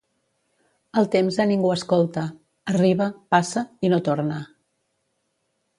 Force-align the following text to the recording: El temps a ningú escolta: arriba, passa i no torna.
El 1.01 1.09
temps 1.15 1.37
a 1.43 1.47
ningú 1.51 1.69
escolta: 1.75 2.23
arriba, 2.75 3.11
passa 3.35 3.65
i 3.89 3.95
no 3.95 4.01
torna. 4.11 4.41